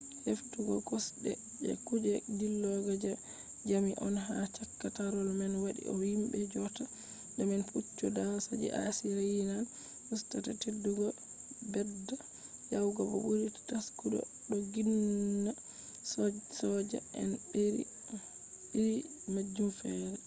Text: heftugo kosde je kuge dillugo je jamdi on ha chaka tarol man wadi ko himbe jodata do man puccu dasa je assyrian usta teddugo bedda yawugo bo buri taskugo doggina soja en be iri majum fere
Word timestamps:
heftugo 0.25 0.73
kosde 0.89 1.31
je 1.65 1.73
kuge 1.87 2.13
dillugo 2.37 2.91
je 3.03 3.11
jamdi 3.69 3.93
on 4.05 4.15
ha 4.25 4.35
chaka 4.55 4.87
tarol 4.95 5.29
man 5.39 5.53
wadi 5.63 5.81
ko 5.89 5.93
himbe 6.11 6.37
jodata 6.51 6.83
do 7.35 7.41
man 7.49 7.61
puccu 7.69 8.05
dasa 8.17 8.51
je 8.61 8.69
assyrian 8.87 9.61
usta 10.13 10.35
teddugo 10.61 11.07
bedda 11.73 12.15
yawugo 12.71 13.01
bo 13.09 13.17
buri 13.25 13.45
taskugo 13.69 14.19
doggina 14.49 15.51
soja 16.59 16.99
en 17.21 17.31
be 17.49 17.61
iri 18.79 18.95
majum 19.33 19.69
fere 19.79 20.17